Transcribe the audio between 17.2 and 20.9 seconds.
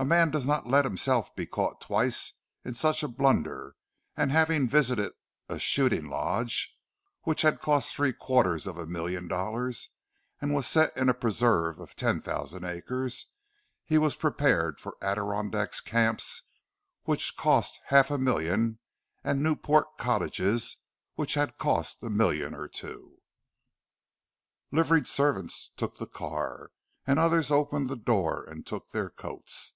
had cost half a million and Newport "cottages"